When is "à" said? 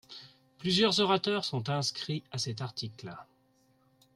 2.31-2.39